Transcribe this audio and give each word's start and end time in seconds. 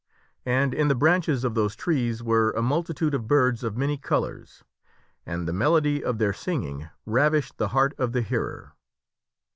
And 0.47 0.73
in 0.73 0.87
the 0.87 0.95
branches 0.95 1.43
of 1.43 1.53
those 1.53 1.75
trees 1.75 2.23
were 2.23 2.53
a 2.53 2.61
multitude 2.63 3.13
of 3.13 3.27
birds 3.27 3.63
of 3.63 3.77
many 3.77 3.99
colors, 3.99 4.63
and 5.27 5.47
the 5.47 5.53
melody 5.53 6.03
of 6.03 6.17
their 6.17 6.33
singing 6.33 6.89
ravished 7.05 7.59
the 7.59 7.67
heart 7.67 7.93
of 7.99 8.11
the 8.11 8.23
hearer. 8.23 8.73